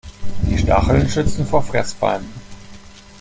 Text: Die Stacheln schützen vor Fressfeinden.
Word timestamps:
Die 0.49 0.57
Stacheln 0.57 1.07
schützen 1.07 1.45
vor 1.45 1.61
Fressfeinden. 1.61 2.33